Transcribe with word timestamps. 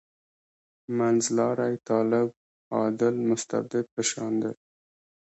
منځلاری 0.97 1.75
طالب 1.89 2.27
«عادل 2.77 3.15
مستبد» 3.29 3.85
په 3.93 4.01
شان 4.09 4.33
دی. 4.41 4.53